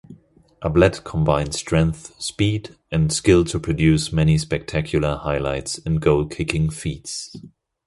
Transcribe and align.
Ablett 0.65 1.03
combined 1.03 1.53
strength, 1.53 2.19
speed, 2.19 2.75
and 2.91 3.13
skill 3.13 3.45
to 3.45 3.59
produce 3.59 4.11
many 4.11 4.35
spectacular 4.39 5.17
highlights 5.17 5.77
and 5.85 6.01
goal-kicking 6.01 6.71
feats. 6.71 7.29